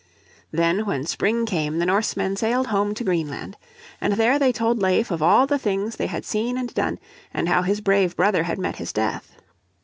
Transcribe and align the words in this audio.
Then 0.51 0.87
when 0.87 1.05
spring 1.05 1.45
came 1.45 1.77
the 1.77 1.85
Norsemen 1.85 2.35
sailed 2.35 2.65
home 2.73 2.95
to 2.95 3.03
Greenland. 3.03 3.55
And 4.01 4.13
there 4.13 4.39
they 4.39 4.51
told 4.51 4.81
Leif 4.81 5.11
of 5.11 5.21
all 5.21 5.45
the 5.45 5.59
things 5.59 5.97
they 5.97 6.07
had 6.07 6.25
seen 6.25 6.57
and 6.57 6.73
done, 6.73 6.97
and 7.31 7.47
how 7.47 7.61
his 7.61 7.81
brave 7.81 8.15
brother 8.15 8.41
had 8.41 8.57
met 8.57 8.77
his 8.77 8.91
death. 8.91 9.35